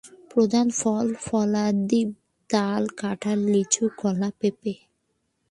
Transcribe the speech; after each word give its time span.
প্রধান 0.29 0.67
ফল-ফলাদিব 0.71 2.09
তাল, 2.49 2.83
কাঁঠাল, 2.97 3.39
লিচু, 3.45 3.83
কলা, 3.97 4.29
পেঁপে। 4.39 4.73